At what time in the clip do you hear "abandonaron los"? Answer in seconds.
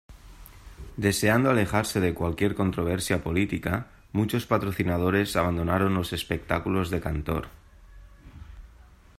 5.35-6.11